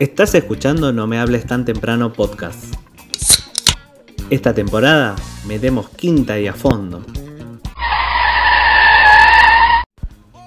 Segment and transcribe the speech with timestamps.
[0.00, 2.74] Estás escuchando No Me Hables Tan Temprano podcast.
[4.30, 5.14] Esta temporada
[5.46, 7.04] metemos quinta y a fondo.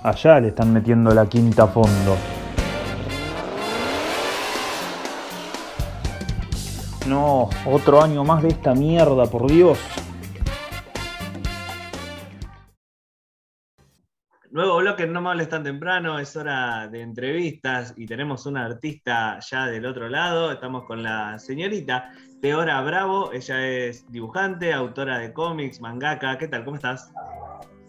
[0.02, 2.18] Allá le están metiendo la quinta a fondo.
[7.08, 9.78] No, otro año más de esta mierda, por Dios.
[14.54, 19.40] Nuevo bloque, no me hables tan temprano, es hora de entrevistas y tenemos una artista
[19.40, 20.52] ya del otro lado.
[20.52, 26.38] Estamos con la señorita Teora Bravo, ella es dibujante, autora de cómics, mangaka.
[26.38, 26.66] ¿Qué tal?
[26.66, 27.12] ¿Cómo estás?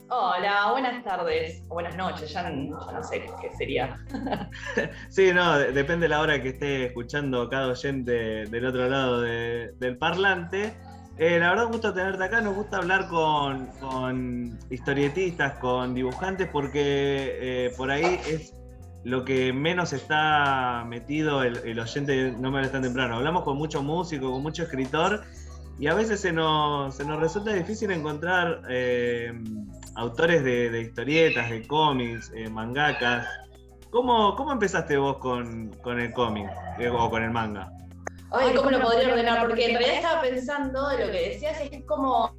[0.08, 3.98] Hola, buenas tardes o buenas noches, ya, no sé qué sería.
[5.10, 9.98] sí, no, depende de la hora que esté escuchando cada oyente del otro lado del
[9.98, 10.74] parlante.
[11.16, 12.40] Eh, la verdad, gusta tenerte acá.
[12.40, 18.52] Nos gusta hablar con, historietistas, con dibujantes, porque eh, por ahí es
[19.04, 23.16] lo que menos está metido el, oyente, no me lo tan temprano.
[23.16, 25.22] Hablamos con mucho músico, con mucho escritor,
[25.78, 29.32] y a veces se nos, resulta difícil encontrar eh,
[29.94, 33.26] autores de, historietas, de cómics, mangakas.
[33.90, 36.50] ¿Cómo, ¿Cómo empezaste vos con el cómic
[36.92, 37.70] o con el manga?
[38.34, 39.46] Ay, ¿cómo lo podría ordenar?
[39.46, 42.34] Porque en realidad estaba pensando de lo que decías, es como.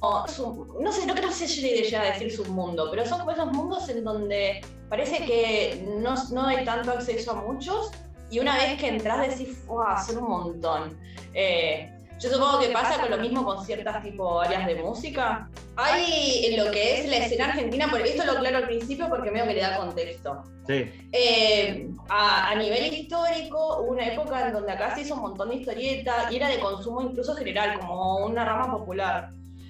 [0.00, 3.52] no sé, no creo que sea la idea de decir submundo, pero son como esos
[3.52, 7.90] mundos en donde parece que no, no hay tanto acceso a muchos
[8.30, 9.96] y una vez que entras decís, ¡wow!
[10.06, 10.98] Son un montón.
[11.32, 11.90] Eh,
[12.24, 15.46] yo supongo que pasa con lo mismo con ciertas tipo áreas de música.
[15.76, 19.30] Hay en lo que es la escena argentina, porque esto lo claro al principio porque
[19.30, 20.42] medio que le da contexto.
[20.66, 20.90] Sí.
[21.12, 25.56] Eh, a, nivel histórico, hubo una época en donde acá se hizo un montón de
[25.56, 29.28] historietas y era de consumo incluso general, como una rama popular.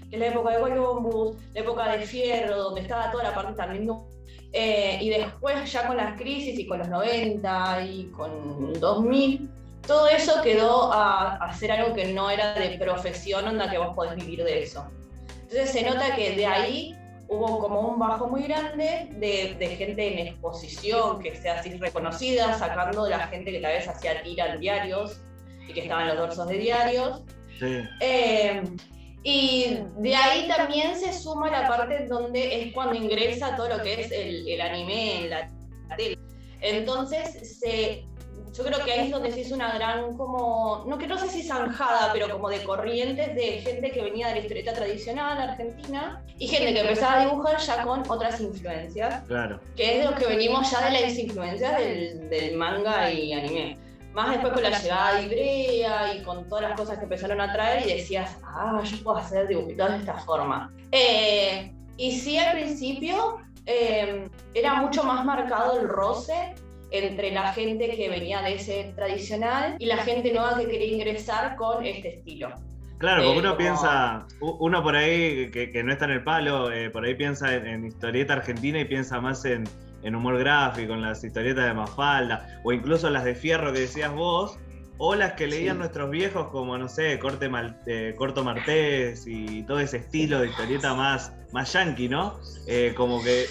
[0.09, 3.55] Que es la época de Columbus, la época de Fierro, donde estaba toda la parte
[3.55, 3.91] también.
[4.53, 9.51] Eh, y después, ya con las crisis y con los 90 y con 2000
[9.87, 14.17] todo eso quedó a, hacer algo que no era de profesión, onda que vos podés
[14.17, 14.87] vivir de eso.
[15.43, 16.97] Entonces se nota que de ahí
[17.29, 23.05] hubo como un bajo muy grande de, gente en exposición que sea así reconocida, sacando
[23.05, 25.21] de la gente que tal vez hacía tira en diarios
[25.69, 27.23] y que estaban los dorsos de diarios.
[28.01, 28.63] Eh,
[29.23, 34.03] y de ahí también se suma la parte donde es cuando ingresa todo lo que
[34.03, 35.49] es el, el anime en la
[35.97, 36.19] tele.
[36.61, 38.05] Entonces se
[38.57, 41.29] yo creo que ahí es donde se hizo una gran, como, no que no sé
[41.29, 46.23] si zanjada, pero como de corrientes de gente que venía de la historieta tradicional argentina
[46.39, 49.25] y gente que empezaba a dibujar ya con otras influencias.
[49.27, 49.59] Claro.
[49.75, 53.77] Que es de lo que venimos ya de las influencias del, manga y anime.
[54.13, 57.53] Más después con la llegada de Ibrea y con todas las cosas que empezaron a
[57.53, 60.73] traer y decías, ah, yo puedo hacer dibujitos de esta forma.
[60.93, 66.55] Eh, y sí, al principio eh, era mucho más marcado el roce
[67.03, 71.57] entre la gente que venía de ese tradicional y la gente nueva que quería ingresar
[71.57, 72.55] con este estilo.
[72.99, 77.05] Claro, porque uno piensa, uno por ahí que, no está en el palo, eh, por
[77.05, 79.65] ahí piensa en, historieta argentina y piensa más en,
[80.15, 84.59] humor gráfico, en las historietas de Mafalda, o incluso las de Fierro que decías vos,
[84.99, 87.51] o las que leían nuestros viejos como, no sé, Corte
[87.87, 92.39] eh, Corto Martés y todo ese estilo de historieta más, más yankee, ¿no?
[92.67, 93.47] Eh, como que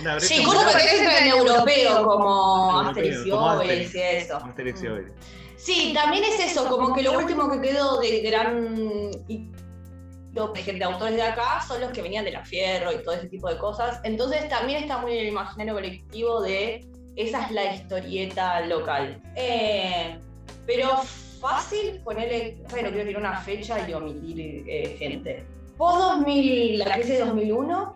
[0.00, 4.36] una Sí, Corto Martés es en europeo, como Asterix y Obelix y eso.
[4.36, 5.12] Asterix y Obelix.
[5.56, 11.22] Sí, también es eso, como que lo último que quedó de gran de autores de
[11.22, 14.00] acá son los que venían de la Fierro y todo ese tipo de cosas.
[14.04, 16.86] Entonces también está muy en el imaginario colectivo de
[17.16, 19.22] esa es la historieta local.
[19.34, 20.20] Eh,
[20.66, 21.02] pero
[21.40, 25.44] fácil ponerle, bueno, quiero tirar una fecha y omitir eh, gente.
[25.76, 27.94] Post 2000, la crisis de 2001,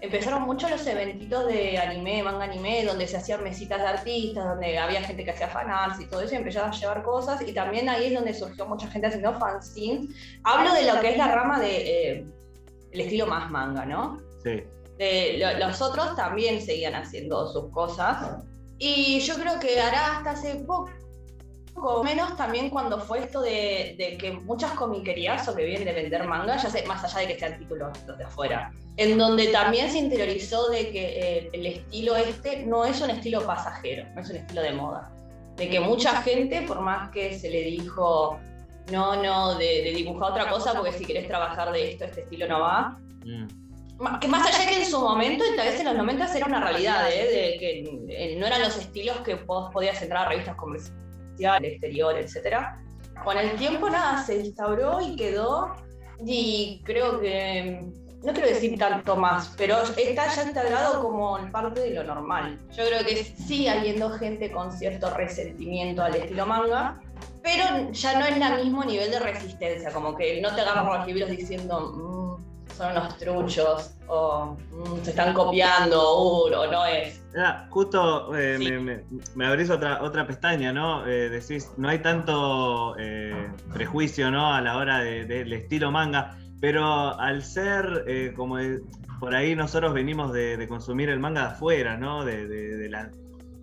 [0.00, 4.76] empezaron mucho los eventitos de anime, manga anime, donde se hacían mesitas de artistas, donde
[4.76, 7.88] había gente que hacía fanarts y todo eso, y empezaron a llevar cosas, y también
[7.88, 10.08] ahí es donde surgió mucha gente haciendo fanzines.
[10.42, 11.76] Hablo de lo que es la rama de
[12.12, 12.26] eh,
[12.90, 14.18] el estilo más manga, ¿no?
[14.42, 14.64] Sí.
[15.58, 18.42] los otros también seguían haciendo sus cosas.
[18.78, 20.90] Y yo creo que hará hasta hace poco
[21.74, 26.70] poco menos también cuando fue esto de, que muchas comiquerías sobreviven de vender manga, ya
[26.70, 30.68] sé, más allá de que sean títulos los de afuera, en donde también se interiorizó
[30.68, 34.62] de que eh, el estilo este no es un estilo pasajero, no es un estilo
[34.62, 35.10] de moda.
[35.56, 38.38] De que mucha gente, por más que se le dijo,
[38.90, 42.60] no, no, de, dibujar otra cosa, porque si querés trabajar de esto, este estilo no
[42.60, 42.98] va.
[43.24, 44.18] Mm.
[44.18, 46.46] Que más allá de que en su momento, y tal vez en los 90 era
[46.46, 47.24] una realidad, ¿eh?
[47.24, 51.01] de que eh, no eran los estilos que vos podías entrar a revistas comerciales
[51.38, 52.78] el exterior, etcétera.
[53.24, 55.74] Con el tiempo nada, se instauró y quedó
[56.24, 57.80] y creo que
[58.22, 62.58] no quiero decir tanto más, pero está ya instalado como parte de lo normal.
[62.76, 67.00] Yo creo que sigue habiendo gente con cierto resentimiento al estilo manga,
[67.42, 71.06] pero ya no es el mismo nivel de resistencia, como que no te agarran los
[71.06, 72.21] libros diciendo
[72.76, 77.22] son unos truchos o mm, se están copiando o no es.
[77.70, 79.04] justo eh,
[79.34, 81.06] me, abrís otra, otra pestaña, ¿no?
[81.06, 84.52] Eh, decís, no hay tanto eh, prejuicio, ¿no?
[84.52, 88.58] A la hora del estilo manga, pero al ser como
[89.20, 92.24] por ahí nosotros venimos de, consumir el manga de afuera, ¿no?
[92.24, 93.10] de la,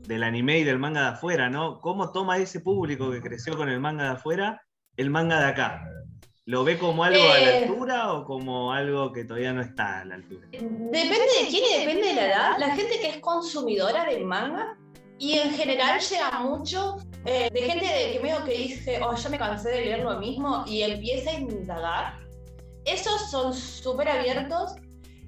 [0.09, 1.79] del anime y del manga de afuera, ¿no?
[1.81, 4.61] ¿Cómo toma ese público que creció con el manga de afuera
[4.97, 5.87] el manga de acá?
[6.49, 7.57] ¿Lo ve como algo a la eh.
[7.59, 10.47] altura o como algo que todavía no está a la altura?
[10.51, 12.57] Depende de quién y depende de la edad.
[12.57, 14.75] La gente que es consumidora del manga
[15.19, 19.37] y en general llega mucho eh, de gente que medio que dice, oh, ya me
[19.37, 22.17] cansé de leer lo mismo y empieza a indagar.
[22.83, 24.73] Esos son súper abiertos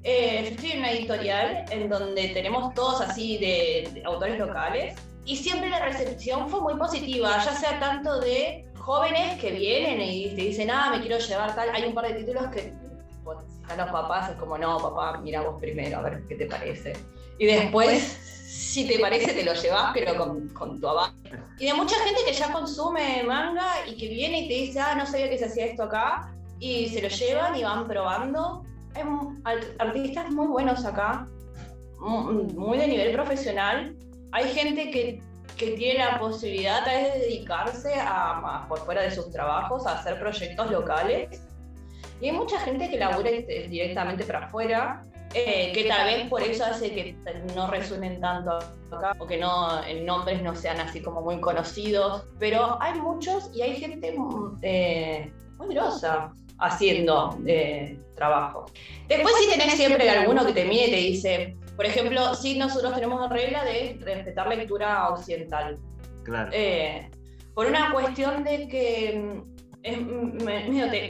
[0.04, 4.96] eh, yo estoy en una editorial en donde tenemos todos así de, autores locales
[5.26, 10.30] y siempre la recepción fue muy positiva, ya sea tanto de jóvenes que vienen y
[10.30, 11.70] te dicen, ah, me quiero llevar tal.
[11.74, 15.42] Hay un par de títulos que si están los papás es como, no, papá, mira
[15.42, 16.94] vos primero, a ver qué te parece.
[17.38, 21.12] Y después, si te parece, te lo llevas, pero con, con tu aval.
[21.60, 24.96] Y de mucha gente que ya consume manga y que viene y te dice, ah,
[24.96, 28.64] no sabía que se hacía esto acá, y se lo llevan y van probando
[29.44, 31.28] hay artistas muy buenos acá,
[32.00, 33.96] muy de nivel profesional.
[34.32, 35.22] Hay gente que,
[35.62, 40.72] que tiene la posibilidad de dedicarse a, por fuera de sus trabajos a hacer proyectos
[40.72, 41.40] locales.
[42.20, 45.04] Y hay mucha gente que labura directamente para afuera,
[45.36, 47.16] eh, que tal vez por eso hace que
[47.56, 48.58] no resuenen tanto
[48.92, 52.24] acá o que no, en nombres no sean así como muy conocidos.
[52.40, 54.16] Pero hay muchos y hay gente
[54.64, 58.66] eh, muy grosa haciendo eh, trabajo.
[59.08, 62.94] Después sí tenés siempre alguno que te mide y te dice, por ejemplo, sí nosotros
[62.94, 65.78] tenemos la regla de respetar lectura occidental.
[66.24, 66.52] Claro.
[66.54, 67.10] Eh,
[67.54, 69.52] por una cuestión de que mm,
[69.84, 69.98] es,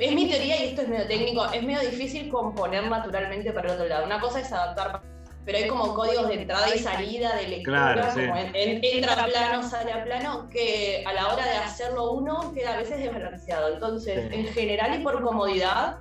[0.02, 3.76] es, mi teoría y esto es medio técnico, es medio difícil componer naturalmente para el
[3.76, 4.06] otro lado.
[4.06, 5.02] Una cosa es adaptar
[5.46, 9.92] pero hay como códigos de entrada y salida de lectura, como entra a plano, sale
[9.92, 13.74] a plano, que a la hora de hacerlo uno queda a veces desbalanceado.
[13.74, 15.98] Entonces, en general y por comodidad,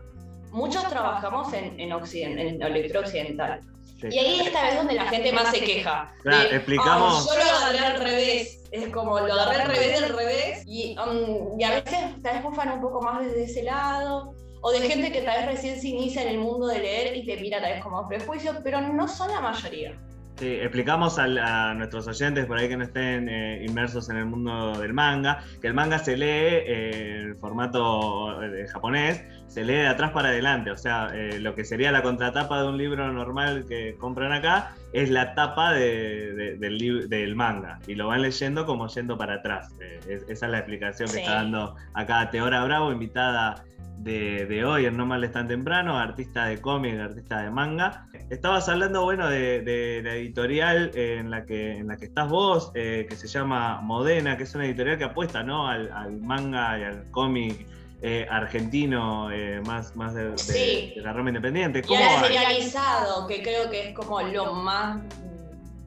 [0.52, 3.60] muchos trabajamos en, en, occident, en lectura occidental.
[4.02, 6.12] Y ahí esta vez donde la gente más se queja.
[6.22, 7.28] Claro, explicamos.
[7.28, 8.62] yo lo agarré al revés.
[8.72, 10.64] Es como lo agarré al revés del revés.
[10.66, 14.72] Y, um, y a veces tal vez bufan un poco más desde ese lado o
[14.72, 17.36] de gente que tal vez recién se inicia en el mundo de leer y te
[17.40, 19.94] mira tal vez como prejuicio, pero no son la mayoría.
[20.36, 24.78] Sí, explicamos a, nuestros oyentes por ahí que no estén eh, inmersos en el mundo
[24.78, 29.88] del manga, que el manga se lee eh, en formato eh, japonés, se lee de
[29.88, 33.96] atrás para adelante, o sea, lo que sería la contratapa de un libro normal que
[33.98, 39.34] compran acá es la tapa del, del, manga y lo van leyendo como yendo para
[39.34, 39.72] atrás.
[40.06, 43.64] esa es la explicación que está dando acá Teora Bravo, invitada
[44.02, 48.06] de, hoy en No Mal Tan Temprano, artista de cómic, artista de manga.
[48.30, 53.06] Estabas hablando, bueno, de, la editorial en la que, en la que estás vos, eh,
[53.08, 55.68] que se llama Modena, que es una editorial que apuesta ¿no?
[55.68, 57.66] al, manga y al cómic
[58.02, 61.82] eh, argentino eh, más, más de, la Roma Independiente.
[61.82, 65.02] ¿Cómo y al serializado, que creo que es como lo más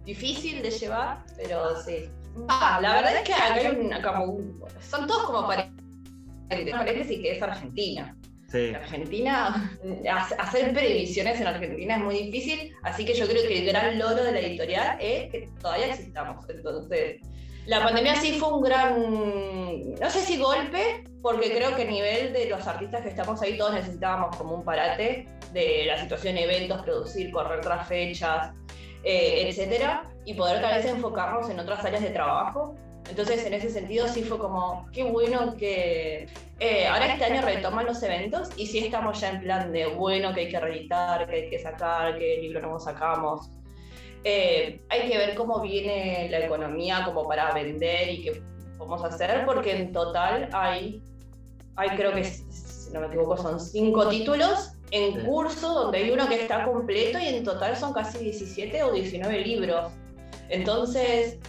[0.06, 2.10] difícil de llevar, pero sí.
[2.48, 4.40] Ah, la verdad es que hay una, como,
[4.82, 5.74] son todos como parecidos
[6.50, 8.16] paréntesis que es Argentina.
[8.76, 9.76] Argentina,
[10.38, 14.24] hacer previsiones en Argentina es muy difícil, así que yo creo que el gran logro
[14.24, 16.48] de la editorial es que todavía existamos.
[16.48, 17.20] Entonces,
[17.66, 22.34] la pandemia sí fue un gran, no sé si golpe, porque creo que a nivel
[22.34, 26.82] de los artistas que estamos ahí todos necesitábamos como un parate de la situación eventos,
[26.82, 28.52] producir, correr tras fechas,
[29.04, 32.76] eh, etcétera, y poder tal vez enfocarnos en otras áreas de trabajo.
[33.10, 36.28] Entonces, en ese sentido, sí fue como, qué bueno que
[36.60, 40.34] eh, ahora este año retoman los eventos y sí estamos ya en plan de, bueno,
[40.34, 43.50] que hay que reeditar, que hay que sacar, qué libro nuevo sacamos.
[44.24, 48.42] Eh, hay que ver cómo viene la economía como para vender y qué
[48.78, 51.02] vamos a hacer, porque en total hay,
[51.76, 56.28] hay creo que, si no me equivoco, son cinco títulos en curso, donde hay uno
[56.28, 59.92] que está completo y en total son casi 17 o 19 libros.
[60.50, 61.40] Entonces,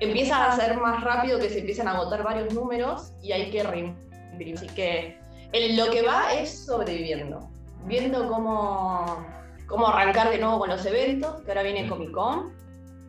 [0.00, 3.62] empieza a ser más rápido que se empiezan a agotar varios números y hay que
[3.62, 4.56] reimprimir.
[4.56, 5.18] Así que
[5.52, 7.48] en lo que va es sobreviviendo,
[7.86, 9.24] viendo cómo,
[9.74, 12.52] cómo arrancar de nuevo con los eventos, que ahora viene Comic Con.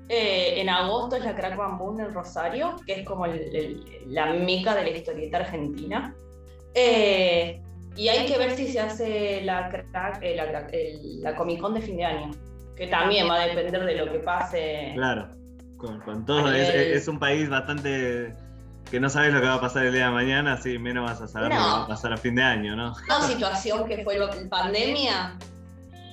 [0.09, 3.27] Eh, en agosto es la Crack Bamboo en Rosario, que es como
[4.07, 6.15] la mica de la historieta argentina.
[6.73, 7.61] Eh,
[7.95, 9.69] Y hay que ver si se hace la,
[10.21, 12.31] eh, la, Comic Con de fin de año,
[12.75, 14.91] que también va a depender de lo que pase.
[14.95, 15.29] Claro,
[15.77, 16.51] con, todo.
[16.51, 18.33] Es, un país bastante
[18.89, 21.21] que no sabes lo que va a pasar el día de mañana, así menos vas
[21.21, 22.93] a saber lo que va a pasar a fin de año, ¿no?
[23.05, 25.37] Una situación que fue la pandemia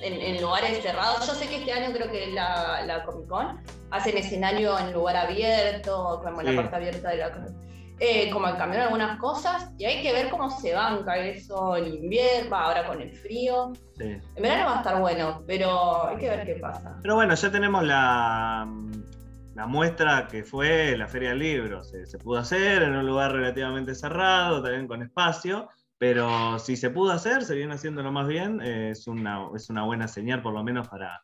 [0.03, 1.25] en, lugares cerrados.
[1.27, 3.59] Yo sé que este año creo que la, la Comic Con
[3.91, 7.31] hacen escenario en lugar abierto, como la parte abierta de la
[7.99, 12.55] eh, como cambiar algunas cosas y hay que ver cómo se banca eso en invierno,
[12.55, 13.71] ahora con el frío.
[13.99, 16.97] En verano va a estar bueno, pero hay que ver qué pasa.
[17.01, 18.67] Pero bueno, ya tenemos la,
[19.53, 21.83] la muestra que fue la Feria del Libro.
[21.83, 26.89] Se, se, pudo hacer en un lugar relativamente cerrado, también con espacio, pero si se
[26.89, 28.61] pudo hacer, se viene haciéndolo más bien.
[28.61, 31.23] Eh, es, una, es una buena señal, por lo menos, para,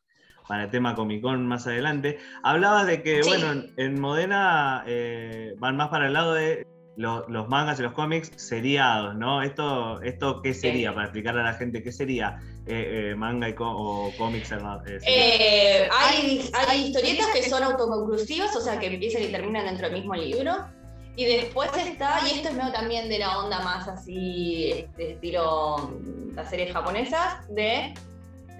[0.50, 2.18] para el tema Comic Con más adelante.
[2.44, 6.66] Hablabas de que, bueno, en Modena eh, van más para el lado de
[6.98, 9.42] los mangas y los cómics seriados, ¿no?
[9.42, 10.94] ¿Esto, esto qué sería?
[10.94, 14.52] Para explicarle a la gente, ¿qué sería eh, eh, manga y o cómics?
[14.52, 20.16] hay, hay historietas que son autoconclusivas, o sea, que empiezan y terminan dentro del mismo
[20.16, 20.79] libro.
[21.16, 25.78] Y después está, y esto es medio también de la onda más así, de estilo
[25.78, 27.94] mm, las series japonesas, de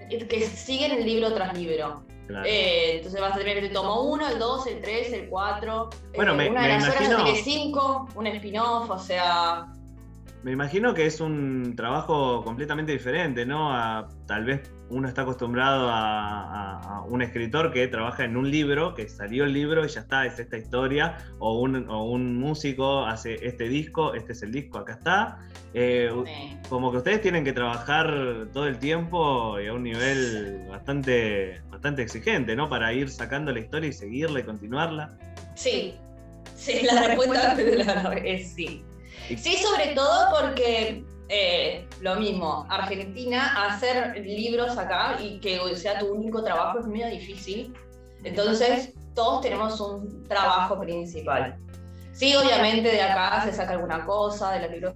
[0.08, 2.04] que siguen el libro tras libro.
[2.44, 5.90] Eh, entonces vas a tener el tomo 1, el 2, el 3, el 4.
[6.14, 7.16] Bueno, eh, una de las imagino...
[7.16, 9.66] horas tiene 5, un spin-off, o sea.
[10.42, 13.76] Me imagino que es un trabajo completamente diferente, ¿no?
[13.76, 19.08] A, tal vez uno está acostumbrado a, un escritor que trabaja en un libro, que
[19.08, 23.46] salió el libro y ya está, es esta historia, o un, o un músico hace
[23.46, 25.38] este disco, este es el disco, acá está.
[25.74, 26.10] Eh,
[26.68, 32.02] como que ustedes tienen que trabajar todo el tiempo y a un nivel bastante, bastante
[32.02, 32.68] exigente, ¿no?
[32.68, 35.18] Para ir sacando la historia y seguirla y continuarla.
[35.54, 35.94] Sí,
[36.56, 37.60] sí, la respuesta
[38.24, 38.82] es sí.
[39.36, 46.12] Sí, sobre todo porque eh, lo mismo, Argentina, hacer libros acá y que sea tu
[46.12, 47.72] único trabajo es medio difícil.
[48.24, 51.56] Entonces, todos tenemos un trabajo principal.
[52.12, 54.94] Sí, obviamente de acá se saca alguna cosa, de los libros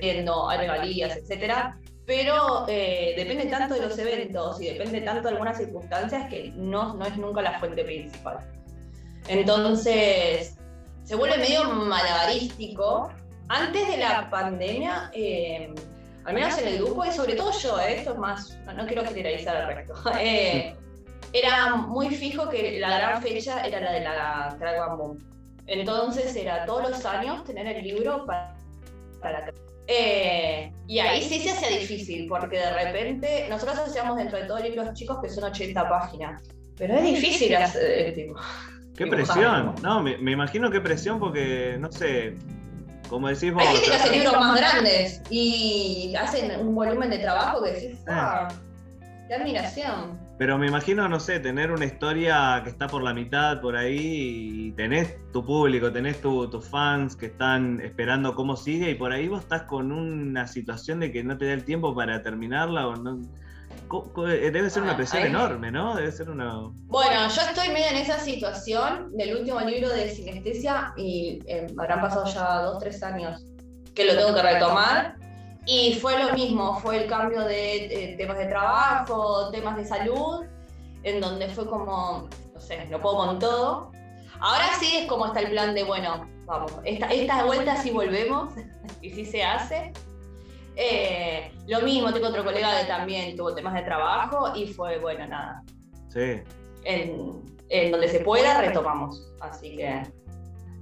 [0.00, 5.28] viendo, hay regalías, etcétera, pero eh, depende tanto de los eventos y depende tanto de
[5.28, 8.38] algunas circunstancias que no, no es nunca la fuente principal.
[9.28, 10.56] Entonces,
[11.04, 13.12] se vuelve medio malabarístico
[13.50, 15.74] antes de la pandemia, eh,
[16.24, 19.04] al menos en el grupo, y sobre todo yo, eh, esto es más, no, quiero
[19.04, 20.76] generalizar el resto, eh,
[21.32, 25.18] era muy fijo que la gran fecha era la de la Dragon Boom.
[25.66, 28.56] Entonces era todos los años tener el libro para,
[29.20, 29.52] para
[30.86, 34.92] y ahí sí se hacía difícil, porque de repente nosotros hacíamos dentro de todos libros
[34.94, 36.42] chicos que son 80 páginas,
[36.76, 38.36] pero es difícil hacer, tipo,
[38.96, 42.36] Qué presión, no, me, me, imagino qué presión porque, no sé,
[43.10, 43.62] como decís vos.
[43.62, 47.98] Hay gente que hace libros más grandes y hacen un volumen de trabajo que decís,
[48.08, 48.48] ah,
[49.26, 50.18] qué admiración.
[50.38, 54.68] Pero me imagino, no sé, tener una historia que está por la mitad por ahí
[54.68, 59.28] y tenés tu público, tenés tus fans que están esperando cómo sigue y por ahí
[59.28, 62.96] vos estás con una situación de que no te da el tiempo para terminarla o
[62.96, 63.20] no
[64.26, 65.94] debe ser una presión enorme, ¿no?
[65.96, 66.70] Debe ser una.
[66.84, 72.00] Bueno, yo estoy medio en esa situación del último libro de sinestesia y eh, habrán
[72.00, 73.44] pasado ya dos, tres años
[73.94, 75.16] que lo tengo que retomar.
[75.66, 80.44] Y fue lo mismo, fue el cambio de temas de trabajo, temas de salud,
[81.02, 83.92] en donde fue como, no sé, no puedo con todo.
[84.40, 88.50] Ahora sí es como está el plan de, bueno, vamos, esta, esta vuelta sí volvemos
[89.02, 89.92] y sí se hace.
[90.82, 95.26] Eh, lo mismo, tengo otro colega que también tuvo temas de trabajo y fue, bueno,
[95.26, 95.62] nada.
[96.08, 96.40] Sí.
[96.84, 99.30] En, donde se pueda retomamos.
[99.42, 100.02] Así que.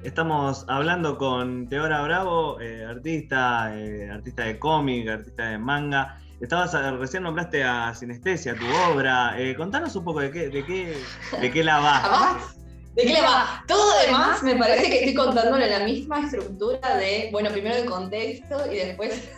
[0.05, 6.17] Estamos hablando con Teora Bravo, eh, artista, eh, artista de cómic, artista de manga.
[6.41, 9.35] Estabas recién nombraste a Sinestesia, tu obra.
[9.57, 10.97] contanos un poco de qué, de qué,
[11.41, 12.39] de qué la va.
[12.95, 13.65] ¿De qué le va?
[13.67, 18.73] Todo demás me parece que estoy contándole la misma estructura de, bueno, primero el contexto
[18.73, 19.29] y después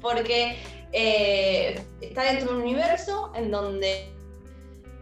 [0.00, 0.56] porque
[0.92, 4.12] eh, está dentro de un universo en donde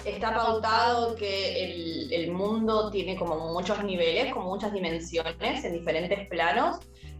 [0.05, 6.79] está pautado que el, mundo tiene como muchos niveles, como muchas dimensiones en diferentes planos.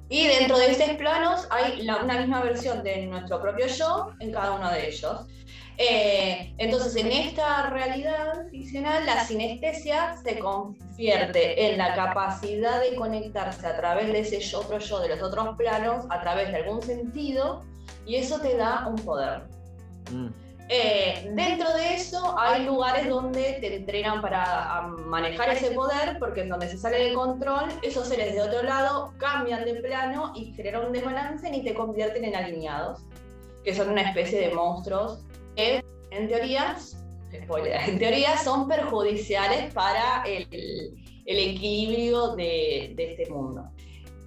[0.09, 4.53] Y dentro de esos planos hay una misma versión de nuestro propio yo en cada
[4.53, 5.21] uno de ellos.
[5.77, 13.67] Eh, entonces, en esta realidad ficcional, la sinestesia se convierte en la capacidad de conectarse
[13.67, 17.63] a través de ese otro yo de los otros planos, a través de algún sentido,
[18.07, 19.43] y eso te da un poder.
[20.13, 20.29] Mm.
[20.69, 26.51] Eh, dentro de eso hay lugares donde te entrenan para manejar ese poder, porque en
[26.51, 30.87] donde se sale de control, esos seres de otro lado cambian de plano y generan
[30.87, 33.01] un desbalance y te convierten en alineados,
[33.63, 35.19] que son una especie de monstruos
[35.57, 36.77] que en teoría,
[37.33, 40.47] en teoría son perjudiciales para el,
[41.27, 43.65] el equilibrio de, de este mundo.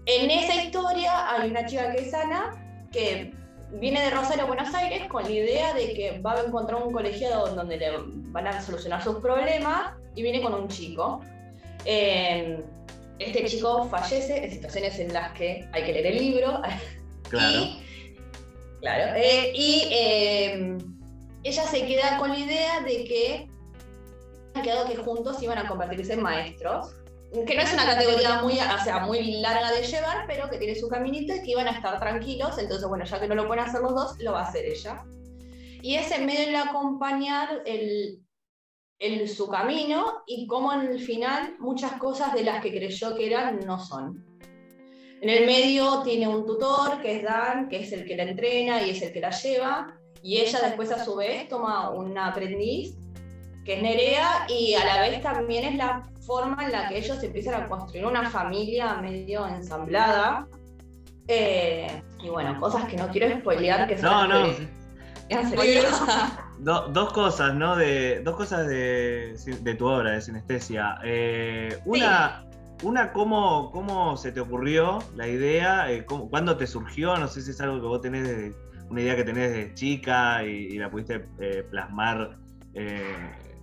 [0.06, 3.34] En esa historia hay una chica que es Ana, que
[3.74, 6.94] viene de Rosario a Buenos Aires con la idea de que va a encontrar un
[6.94, 7.92] colegiado donde le
[8.32, 11.22] van a solucionar sus problemas y viene con un chico.
[11.86, 12.64] Eh,
[13.20, 16.62] este chico fallece en situaciones en las que hay que leer el libro.
[17.30, 17.60] Claro.
[17.60, 17.84] y,
[18.80, 19.16] claro.
[19.18, 20.78] Eh, y eh,
[21.48, 23.48] ella se queda con la idea de que
[24.54, 26.94] han quedado que juntos iban a convertirse en maestros
[27.32, 30.76] que no es una categoría muy, o sea, muy larga de llevar, pero que tiene
[30.76, 32.58] su caminito y que iban a estar tranquilos.
[32.58, 35.04] Entonces, bueno, ya que no lo pueden hacer los dos, lo va a hacer ella.
[35.82, 38.22] Y es en medio de acompañar el,
[39.00, 43.28] el, su camino y cómo en el final muchas cosas de las que creyó que
[43.28, 44.26] eran no son.
[45.22, 48.84] En el medio tiene un tutor, que es Dan, que es el que la entrena
[48.84, 50.00] y es el que la lleva.
[50.28, 52.98] Y ella después a su vez toma un aprendiz
[53.64, 57.24] que es Nerea, y a la vez también es la forma en la que ellos
[57.24, 60.46] empiezan a construir una familia medio ensamblada.
[61.30, 64.30] Eh, y bueno, cosas que no quiero spoilear que son.
[64.30, 64.54] No, no.
[66.92, 67.78] dos cosas, ¿no?
[67.78, 71.00] De, dos cosas de, de tu obra, de sinestesia.
[71.06, 72.44] Eh, una,
[72.84, 75.90] una ¿cómo, ¿cómo se te ocurrió la idea?
[75.90, 77.16] Eh, ¿Cuándo te surgió?
[77.16, 80.44] No sé si es algo que vos tenés de, una idea que tenés de chica
[80.44, 81.20] y, la pudiste
[81.70, 82.38] plasmar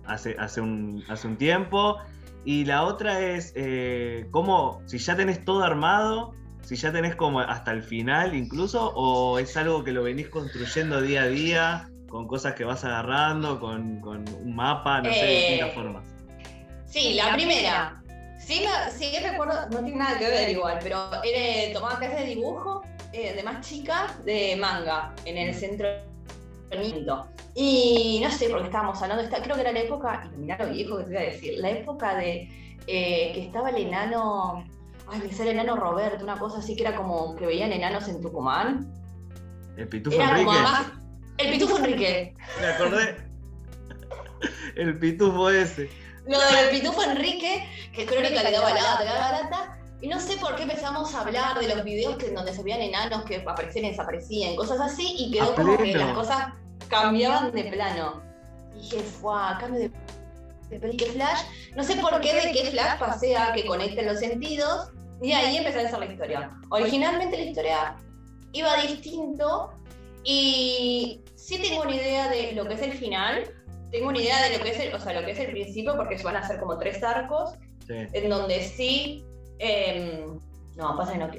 [0.05, 1.97] hace, hace, un, hace un tiempo.
[2.45, 7.39] Y la otra es eh, cómo, si ya tenés todo armado, si ya tenés como
[7.39, 12.27] hasta el final incluso, o es algo que lo venís construyendo día a día, con
[12.27, 16.05] cosas que vas agarrando, con, un mapa, no sé, de distintas eh, formas.
[16.85, 18.01] Sí, la primera.
[18.39, 18.63] Sí,
[18.95, 22.83] sí, recuerdo, no tiene nada que ver igual, pero era, tomaba clases de dibujo
[23.15, 25.57] eh, de más chica de manga en el mm.
[25.57, 25.87] centro
[27.55, 30.57] y no sé por qué estábamos hablando, esta, creo que era la época, y mirá
[30.57, 32.49] lo viejo que te voy a decir, la época de
[32.87, 34.65] eh, que estaba el enano,
[35.07, 38.09] ay, me sale el enano Roberto, una cosa así que era como que veían enanos
[38.09, 38.91] en Tucumán.
[39.77, 40.51] El Pitufo Enrique.
[41.37, 42.33] el Pitufo Enrique.
[42.59, 43.17] Me acordé.
[44.75, 45.89] El Pitufo ese.
[46.27, 49.79] No, el Pitufo Enrique, que es crónica que daba lata, que daba lata.
[50.05, 52.61] Y no sé por qué empezamos a hablar de los videos que, en donde se
[52.61, 56.53] veían enanos que aparecían y desaparecían, cosas así, y quedó como que las cosas
[56.87, 58.21] cambiaban de plano.
[58.75, 59.89] Y dije, fue cambio
[60.69, 61.39] de, de qué flash.
[61.75, 64.91] No sé por qué de qué flash pasé a que conecten los sentidos.
[65.23, 66.51] Y ahí empecé a hacer la historia.
[66.69, 67.95] Originalmente la historia
[68.53, 69.73] iba distinto
[70.23, 73.51] y sí tengo una idea de lo que es el final.
[73.89, 75.95] Tengo una idea de lo que es el, o sea, lo que es el principio,
[75.95, 77.55] porque van a ser como tres arcos,
[77.89, 79.25] en donde sí.
[79.59, 80.39] Em,
[80.75, 81.29] no, pasa que no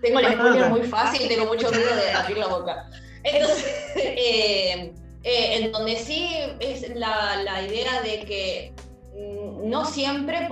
[0.00, 2.90] Tengo el spoiler muy fácil, tengo mucho miedo de abrir la boca.
[3.22, 3.64] Entonces,
[3.96, 6.28] eh, eh, en donde sí
[6.60, 8.72] es la, la, idea de que
[9.14, 10.48] mm, no siempre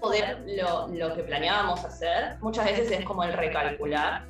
[0.00, 4.24] poder lo, lo, que planeábamos hacer, muchas veces es como el recalcular.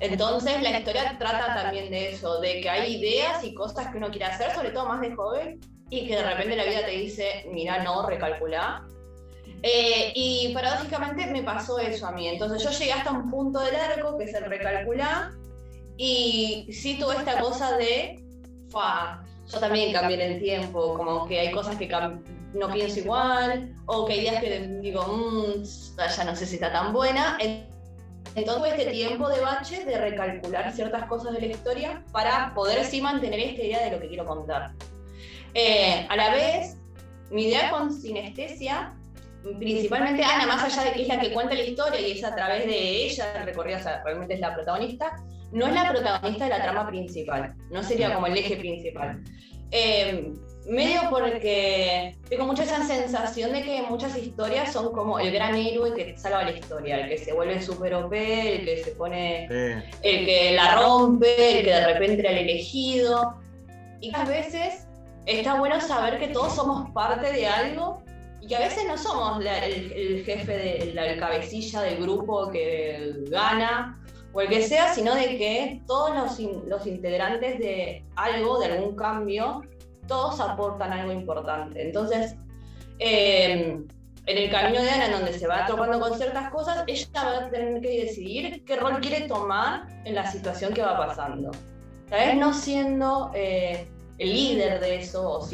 [0.00, 4.10] Entonces la historia trata también de eso, de que hay ideas y cosas que uno
[4.10, 7.46] quiere hacer, sobre todo más de joven, y que de repente la vida te dice,
[7.50, 8.82] mira, no, recalcular.
[9.62, 12.28] Eh, y paradójicamente me pasó eso a mí.
[12.28, 15.30] Entonces yo llegué hasta un punto del arco, que es el recalcular,
[15.96, 18.22] y sí tuve esta cosa de,
[19.50, 21.88] yo también cambié el tiempo, como que hay cosas que
[22.54, 25.64] no pienso igual, o que hay días que digo, mmm,
[26.16, 27.36] ya no sé si está tan buena.
[28.34, 33.00] Entonces este tiempo de bache de recalcular ciertas cosas de la historia para poder sí
[33.00, 34.72] mantener esta idea de lo que quiero contar.
[35.54, 36.76] Eh, a la vez,
[37.30, 38.94] mi idea con sinestesia,
[39.58, 42.34] principalmente Ana, más allá de que es la que cuenta la historia y es a
[42.34, 45.16] través de ella el recorrido, o sea, realmente es la protagonista,
[45.52, 49.22] no es la protagonista de la trama principal, no sería como el eje principal.
[49.70, 50.32] Eh,
[50.68, 55.94] medio porque tengo mucha esa sensación de que muchas historias son como el gran héroe
[55.94, 59.46] que salva la historia, el que se vuelve super OP, el que se pone,
[60.02, 63.40] el que la rompe, el que de repente era el elegido.
[64.00, 64.86] Y a veces
[65.26, 68.02] está bueno saber que todos somos parte de algo
[68.48, 74.40] que a veces no somos el, jefe, de, la cabecilla del grupo que gana o
[74.40, 79.62] el que sea, sino de que todos los, los integrantes de algo, de algún cambio,
[80.06, 81.82] todos aportan algo importante.
[81.82, 82.34] Entonces,
[82.98, 83.86] em,
[84.26, 87.46] en el camino de Ana, en donde se va topando con ciertas cosas, ella va
[87.46, 91.50] a tener que decidir qué rol quiere tomar en la situación que va pasando.
[92.08, 93.86] Tal vez no siendo eh,
[94.18, 95.46] el líder de eso, o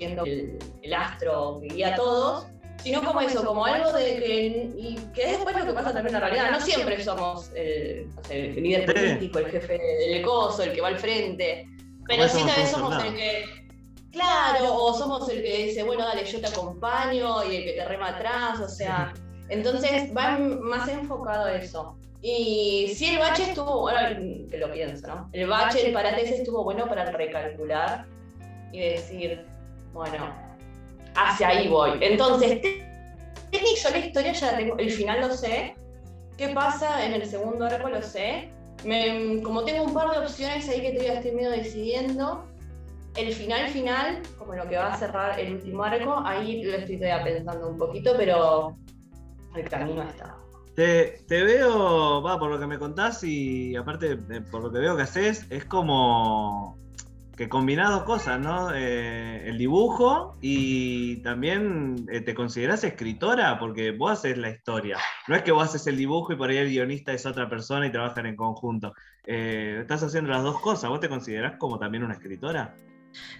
[0.00, 2.46] siendo el, el astro que guía a todos,
[2.82, 6.22] sino como eso, como algo de que, y que después lo que pasa también en
[6.22, 10.80] la realidad, no siempre somos el, el líder político, el jefe del coso, el que
[10.80, 11.66] va al frente,
[12.06, 13.44] pero sí también somos el que,
[14.10, 17.84] claro, o somos el que dice, bueno, dale, yo te acompaño y el que te
[17.84, 19.12] rema atrás, o sea,
[19.50, 21.98] entonces va más enfocado a eso.
[22.22, 24.18] Y sí, el bache estuvo, bueno,
[24.50, 25.28] que lo pienso, ¿no?
[25.32, 28.06] El bache, el parate estuvo bueno para recalcular
[28.72, 29.46] y decir,
[29.92, 30.32] bueno,
[31.14, 31.98] hacia ahí voy.
[32.00, 32.60] Entonces,
[33.52, 35.74] yo la historia ya la tengo, el final lo sé.
[36.36, 37.88] ¿Qué pasa en el segundo arco?
[37.88, 38.50] Lo sé.
[39.42, 42.44] como tengo un par de opciones ahí que todavía estoy medio decidiendo,
[43.16, 46.96] el final final, como lo que va a cerrar el último arco, ahí lo estoy
[46.96, 48.76] todavía pensando un poquito, pero
[49.56, 50.36] el camino está.
[50.76, 54.16] Te, te, veo, va, por lo que me contás y aparte
[54.50, 56.78] por lo que veo que haces, es como
[57.40, 58.70] que combinás dos cosas, ¿no?
[58.74, 64.98] Eh, el dibujo y también eh, te considerás escritora porque vos haces la historia.
[65.26, 67.86] No es que vos haces el dibujo y por ahí el guionista es otra persona
[67.86, 68.92] y trabajan en conjunto.
[69.24, 70.90] Eh, estás haciendo las dos cosas.
[70.90, 72.74] ¿Vos te considerás como también una escritora?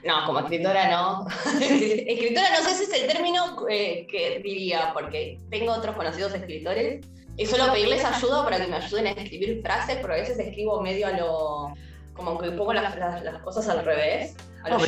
[0.03, 1.27] No, como escritora no.
[1.61, 7.45] escritora no sé si es el término que diría, porque tengo otros conocidos escritores y
[7.45, 11.07] suelo pedirles ayuda para que me ayuden a escribir frases, pero a veces escribo medio
[11.07, 11.75] a lo
[12.25, 12.95] como que pongo las,
[13.43, 14.37] cosas al revés.
[14.69, 14.79] no,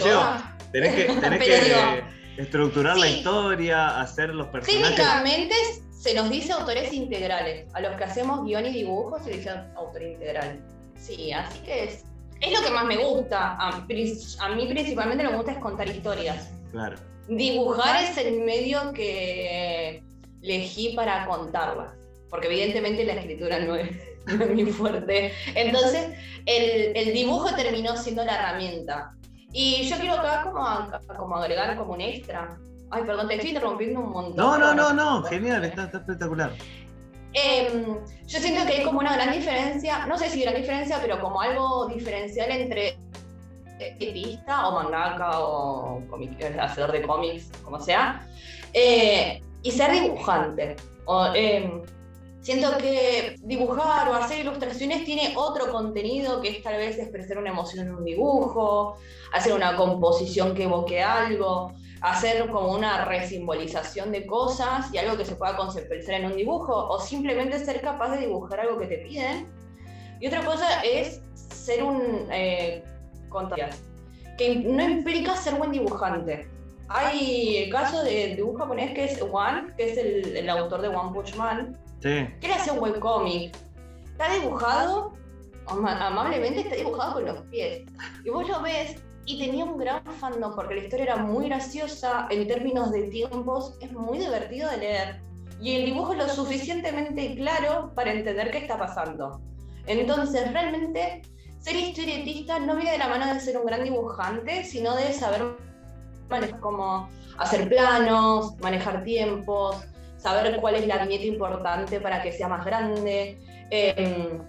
[0.71, 2.05] tenés que, tenés que
[2.37, 4.97] estructurar la historia, hacer los personajes.
[4.97, 5.55] Técnicamente
[5.91, 7.69] se nos dice autores integrales.
[7.75, 10.61] A los que hacemos guion y dibujo se dice autor integral.
[10.97, 12.05] Sí, así que es,
[12.41, 13.57] es lo que más me gusta.
[13.59, 16.51] A, mí principalmente lo que me gusta es contar historias.
[16.71, 16.97] Claro.
[17.29, 20.03] Dibujar es el medio que
[20.43, 21.95] elegí para contarlas.
[22.29, 23.91] Porque evidentemente la escritura no es
[24.55, 25.33] muy fuerte.
[25.55, 26.11] Entonces,
[26.47, 29.13] el, dibujo terminó siendo la herramienta.
[29.53, 30.65] Y yo quiero acá como,
[31.17, 32.57] como agregar como un extra.
[32.91, 34.37] Ay, perdón, te estoy interrumpiendo un montón.
[34.37, 36.53] No, no, no, no, genial, está, espectacular.
[37.35, 41.19] Em, yo siento que hay como una gran diferencia, no sé si gran diferencia, pero
[41.19, 42.99] como algo diferencial entre
[43.81, 46.03] artista o mangaka o
[46.61, 48.27] hacedor de cómics, como sea,
[48.73, 50.77] eh, y ser dibujante.
[51.07, 51.83] O, em,
[52.43, 57.51] Siento que dibujar o hacer ilustraciones tiene otro contenido que es tal vez expresar una
[57.51, 58.97] emoción en un dibujo,
[59.33, 65.25] hacer una composición que evoque algo, hacer como una resimbolización de cosas y algo que
[65.25, 68.99] se pueda conceptualizar en un dibujo, o simplemente ser capaz de dibujar algo que te
[68.99, 69.49] piden.
[70.19, 72.83] Y otra cosa es ser un eh,
[74.37, 76.49] que no implica ser buen dibujante.
[76.89, 80.89] Hay el caso de, un japonés que es One, que es el, el autor de
[80.89, 81.79] One Punch Man,
[82.41, 83.57] Quiere hacer un webcomic.
[84.11, 85.13] Está dibujado,
[85.67, 87.83] amablemente está dibujado con los pies.
[88.25, 92.27] Y vos lo ves y tenía un gran fandom porque la historia era muy graciosa,
[92.31, 95.21] en términos de tiempos, es muy divertido de leer.
[95.61, 99.41] Y el dibujo es lo suficientemente claro para entender qué está pasando.
[99.87, 101.23] Entonces, realmente,
[101.61, 105.57] ser historietista no viene de la mano de ser un gran dibujante, sino de saber
[106.29, 109.77] manejar como hacer planos, manejar tiempos,
[110.23, 113.39] saber cuál es la viñeta importante para que sea más grande.
[113.71, 114.41] Em,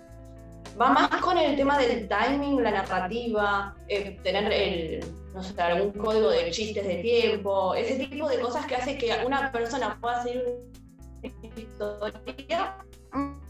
[0.80, 5.92] va más con el tema del timing, la narrativa, eh, tener el, no sé, algún
[5.94, 10.22] código de chistes de tiempo, ese tipo de cosas que hace que una persona pueda
[10.22, 10.44] hacer
[11.24, 12.78] una historia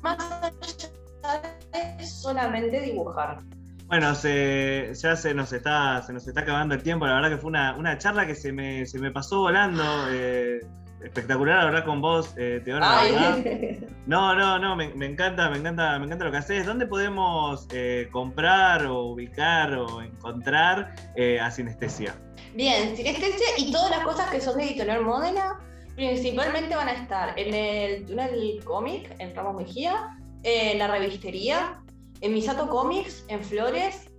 [0.02, 3.40] más allá de solamente dibujar.
[3.88, 7.06] Bueno, se, ya se nos, está, se nos está acabando el tiempo.
[7.06, 9.84] La verdad que fue una, una charla que se me, se me pasó volando.
[10.10, 10.62] Eh,
[11.04, 13.02] espectacular hablar con vos, eh, Teodora,
[14.06, 16.66] No, no, no, me, encanta, me encanta, me encanta lo que haces.
[16.66, 22.16] ¿Dónde podemos eh, comprar o ubicar o encontrar eh, a Sinestesia?
[22.54, 25.60] Bien, Sinestesia y todas las cosas que son de Editorial Modena,
[25.96, 31.82] principalmente van a estar en el túnel cómic, en Ramos Mejía, en la revistería,
[32.22, 34.10] en Misato Comics, en Flores,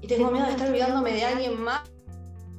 [0.00, 1.82] y tengo miedo de estar olvidándome de alguien más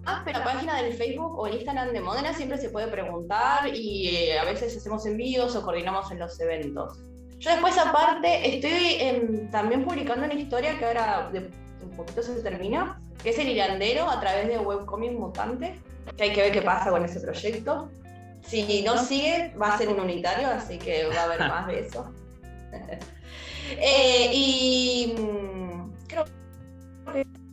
[0.09, 3.67] Ah, pero la página del Facebook o el Instagram de Modena siempre se puede preguntar
[3.75, 6.97] y eh, a veces hacemos envíos o coordinamos en los eventos.
[7.39, 11.51] Yo después aparte estoy también publicando una historia que ahora de
[11.83, 15.77] un poquito se termina, que es el hilandero a través de Webcomic Mutante,
[16.15, 17.89] que hay que ver qué pasa con ese proyecto.
[18.45, 21.79] Si no sigue, va a ser un unitario, así que va a haber más de
[21.81, 22.09] eso.
[23.69, 26.31] Eh, y mm, creo que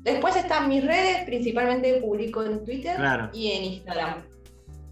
[0.05, 2.97] Después están mis redes, principalmente publico en Twitter
[3.33, 4.23] y en Instagram.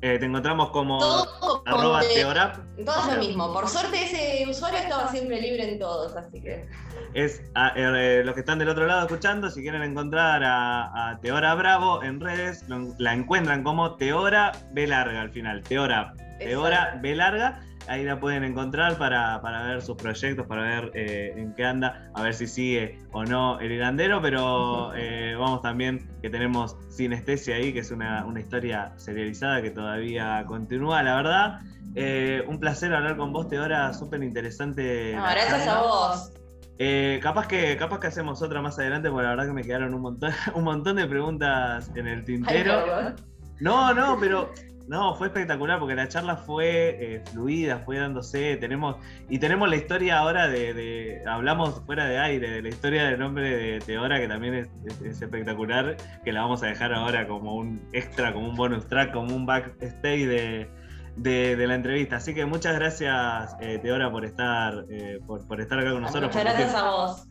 [0.00, 2.56] Eh, te encontramos como Todo como arroba de- teorap.
[2.84, 3.52] Todo es lo mismo.
[3.52, 6.66] Por suerte ese usuario estaba siempre libre en todos, así que.
[7.14, 11.20] Es a- eh, los que están del otro lado escuchando, si quieren encontrar a, a
[11.20, 16.98] Teora Bravo en redes, lo- la encuentran como Teora B larga al final, Teora, Teora
[17.00, 17.60] B larga.
[17.88, 22.10] Ahí la pueden encontrar para, para ver sus proyectos, para ver eh, en qué anda,
[22.14, 27.56] a ver si sigue o no el hilandero, pero eh, vamos también que tenemos Sinestesia
[27.56, 31.60] ahí, que es una, una historia serializada que todavía continúa, la verdad.
[31.94, 35.12] Eh, un placer hablar con vos, Teora, súper interesante.
[35.14, 35.72] No, gracias charla.
[35.78, 36.32] a vos.
[36.78, 39.92] Eh, capaz, que, capaz que hacemos otra más adelante, porque la verdad que me quedaron
[39.94, 42.84] un montón, un montón de preguntas en el Ay, tintero.
[42.84, 43.16] perdón.
[43.60, 44.50] No, no, pero
[44.88, 48.56] no, fue espectacular porque la charla fue eh, fluida, fue dándose.
[48.56, 48.96] Tenemos,
[49.28, 53.18] y tenemos la historia ahora de, de- Hablamos fuera de aire, de la historia del
[53.18, 57.26] nombre de Teora, que también es, es- es espectacular, que la vamos a dejar ahora
[57.26, 60.68] como un extra, como un bonus track, como un backstage de,
[61.16, 62.16] de, de la entrevista.
[62.16, 66.30] Así que muchas gracias, eh, Teora, por estar, eh, por, por estar acá con nosotros.
[66.34, 67.28] Muchas gracias a vos.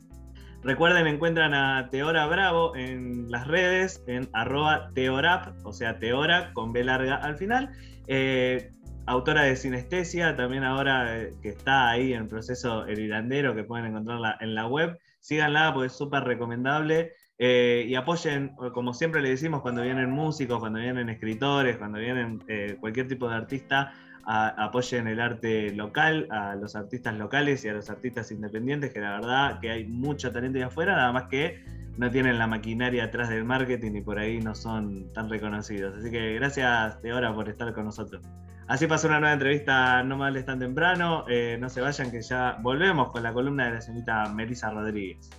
[0.63, 6.71] Recuerden, encuentran a Teora Bravo en las redes, en arroba teorap, o sea, Teora con
[6.71, 7.71] B larga al final.
[8.05, 8.69] Eh,
[9.07, 13.87] autora de Sinestesia, también ahora eh, que está ahí en proceso el hilandero, que pueden
[13.87, 14.99] encontrarla en la web.
[15.19, 17.13] Síganla, porque es súper recomendable.
[17.39, 22.43] Eh, y apoyen, como siempre le decimos, cuando vienen músicos, cuando vienen escritores, cuando vienen
[22.79, 23.93] cualquier tipo de artista,
[24.25, 28.99] a- apoyen el arte local, a los artistas locales y a los artistas independientes, que
[28.99, 31.63] la verdad que hay mucho talento ahí afuera, nada más que
[31.97, 35.95] no tienen la maquinaria atrás del marketing y por ahí no son tan reconocidos.
[35.97, 38.21] Así que gracias, Teora, por estar con nosotros.
[38.67, 41.25] Así pasó una nueva entrevista, no mal tan temprano.
[41.27, 45.29] Eh, no se vayan, que ya volvemos con la columna de la señorita Melissa Rodríguez.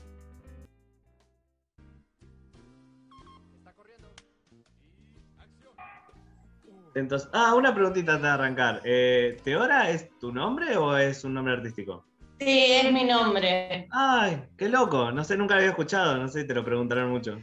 [6.95, 8.81] Entonces, ah, una preguntita antes de arrancar.
[8.85, 12.05] Eh, ¿Teora es tu nombre o es un nombre artístico?
[12.39, 13.87] Sí, es mi nombre.
[13.91, 15.11] Ay, qué loco.
[15.13, 16.17] No sé, nunca lo había escuchado.
[16.19, 17.39] No sé si te lo preguntaron mucho.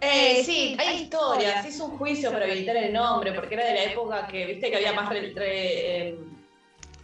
[0.00, 1.64] Eh, sí, hay historias.
[1.66, 4.76] Hizo un juicio para habilitar el nombre, porque era de la época que, viste, que
[4.76, 6.18] había más re- re- eh,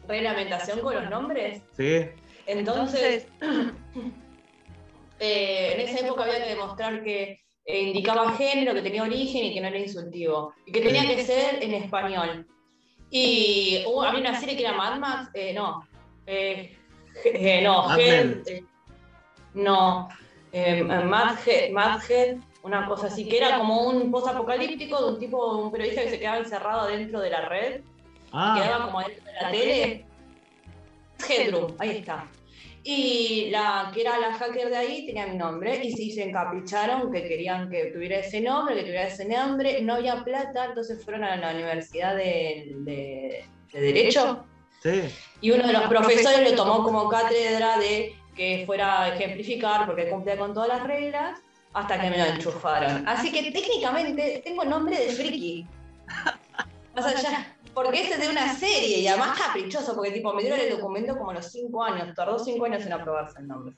[0.07, 1.63] reglamentación con los nombres.
[1.77, 2.01] ¿Sí?
[2.47, 3.27] Entonces,
[5.21, 9.55] eh, en esa época había que demostrar que eh, indicaba género, que tenía origen y
[9.55, 10.55] que no era insultivo.
[10.67, 12.47] Y que tenía que ser en español.
[13.11, 15.87] Y hubo- había una serie que era Mad Max, eh, no.
[16.27, 16.77] eh,
[17.25, 18.65] eh, no, Mad eh,
[19.55, 20.09] no.
[20.53, 25.71] eh, Mad Head, una cosa así, que era como un post-apocalíptico de un tipo, un
[25.73, 27.81] periodista que se quedaba encerrado dentro de la red
[28.33, 30.07] Ah, quedaba como dentro de la tele.
[31.29, 32.27] Headroom, ahí está.
[32.85, 37.13] Y la que era la hacker de ahí tenía mi nombre y sí se encapricharon
[37.13, 39.81] que querían que tuviera ese nombre, que tuviera ese nombre.
[39.83, 44.45] No había plata, entonces fueron a la Universidad de, de- de Derecho
[44.83, 45.03] sí.
[45.41, 50.09] y uno de los profesores lo tomó como cátedra de que fuera a ejemplificar porque
[50.11, 51.39] cumplía con todas las reglas
[51.75, 53.07] hasta que me lo enchufaron.
[53.09, 55.67] Así que técnicamente tengo nombre de friki.
[56.97, 60.61] Más allá, porque ese es de una serie y además caprichoso, porque tipo me dieron
[60.61, 63.75] el documento como a los 5 años, tardó 5 años en aprobarse el nombre.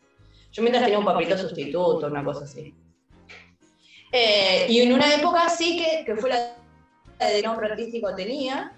[0.52, 2.74] Yo mientras tenía un papelito sustituto, una cosa así.
[4.12, 6.54] Eh, y en una época sí que, que fue la
[7.18, 8.72] de nombre artístico tenía,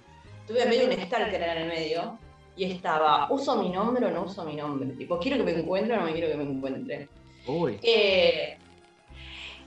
[0.47, 2.19] tuve medio un stalker en el medio,
[2.57, 4.89] y estaba, ¿uso mi nombre o no uso mi nombre?
[4.97, 7.09] Tipo, ¿quiero que me encuentre o no me quiero que me encuentre?
[7.47, 7.79] Uy.
[7.83, 8.57] Eh,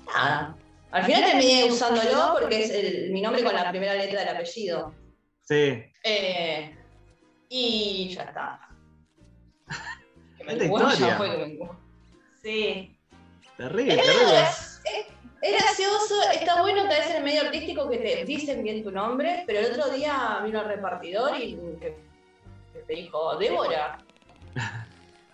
[0.07, 0.55] nada.
[0.91, 4.91] Al final terminé usándolo porque es el- mi nombre con la primera letra del apellido.
[5.49, 5.83] Sí.
[6.03, 6.75] Eh,
[7.49, 8.69] y ya está.
[10.37, 10.95] Que me historia.
[10.95, 11.69] ya fue que me.
[12.41, 12.97] Sí.
[13.57, 14.41] Terrible, Es terrible.
[14.41, 14.75] es-
[15.41, 18.91] es gracioso, está bueno tal vez en el medio artístico que te dicen bien tu
[18.91, 21.95] nombre, pero el otro día vino el repartidor y que,
[22.73, 23.97] que te dijo, Débora.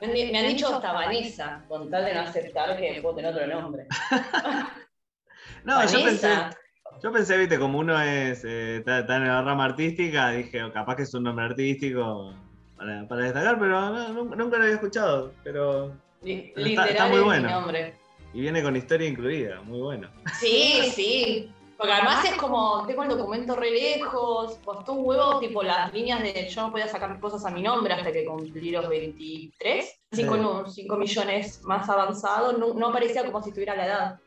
[0.02, 3.16] Me han, di- me han dicho hasta Vanessa, con tal de no aceptar que puedo
[3.16, 3.88] tener otro nombre.
[5.64, 6.58] No, yo pensé, Vanessa.
[7.06, 10.74] Yo pensé, viste, como uno es, eh, está, está en la rama artística, dije, oh,
[10.74, 12.34] capaz que es un nombre artístico
[12.76, 15.32] para, para destacar, pero no, nunca, lo había escuchado.
[15.44, 15.96] Pero.
[16.24, 17.48] Pero está- muy bueno.
[17.48, 17.94] nombre.
[18.34, 20.10] Y viene con historia incluida, muy bueno.
[20.40, 21.52] Sí, sí.
[21.78, 26.24] Porque además es como, tengo el documento re lejos, costó un huevo, tipo las líneas
[26.24, 29.96] de yo no podía sacar cosas a mi nombre hasta que cumplí los 23.
[30.12, 30.28] Así Sí.
[30.28, 34.20] con un 5 millones más avanzado, no, no parecía como si tuviera la edad.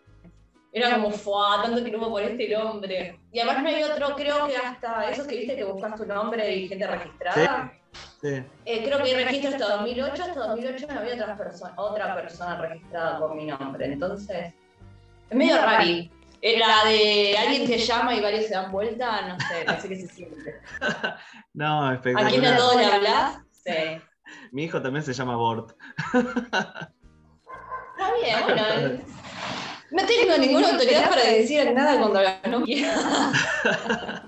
[0.79, 3.19] Era como, fuá, tanto quilombo por este nombre.
[3.33, 6.55] Y además no hay otro, creo que hasta esos que viste que buscas tu nombre
[6.55, 7.73] y gente registrada.
[8.21, 8.43] Sí.
[8.65, 11.15] Eh, creo que registro hasta 2008, hasta 2008 no había
[11.77, 13.87] otra persona, registrada con mi nombre.
[13.87, 14.55] Entonces,
[15.31, 15.85] es medio raro.
[16.41, 19.89] Eh, la de alguien te llama y varios se dan vuelta, no sé, no sé
[19.89, 20.61] qué se siente.
[21.55, 22.27] no, espectacular.
[22.27, 23.41] ¿A quién a todos le hablas?
[23.51, 24.01] Sí.
[24.53, 25.77] Mi hijo también se llama Bort.
[26.15, 26.93] Está
[28.23, 29.01] bien, bueno.
[29.91, 33.33] No tengo ninguna autoridad para decir nada cuando la no quiera.